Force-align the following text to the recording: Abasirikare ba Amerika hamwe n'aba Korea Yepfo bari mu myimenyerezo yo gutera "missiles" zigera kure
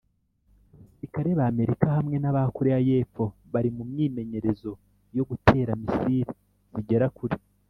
Abasirikare 0.75 1.29
ba 1.39 1.45
Amerika 1.51 1.85
hamwe 1.95 2.15
n'aba 2.19 2.41
Korea 2.55 2.79
Yepfo 2.89 3.23
bari 3.53 3.69
mu 3.77 3.83
myimenyerezo 3.91 4.71
yo 5.15 5.23
gutera 5.29 5.71
"missiles" 5.81 6.29
zigera 6.75 7.07
kure 7.17 7.35